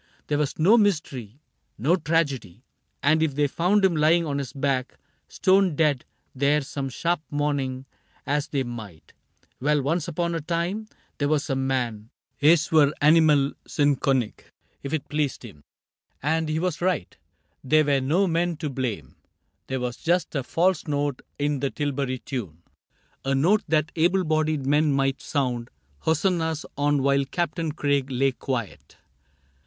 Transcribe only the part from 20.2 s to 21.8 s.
a false note in the